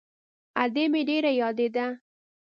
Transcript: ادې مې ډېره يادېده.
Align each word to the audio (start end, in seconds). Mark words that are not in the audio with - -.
ادې 0.63 0.83
مې 0.91 1.01
ډېره 1.09 1.31
يادېده. 1.41 1.87